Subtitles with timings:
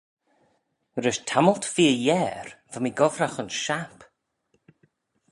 [1.03, 3.97] Rish tammylt feer yiare va mee gobbragh ayns shapp.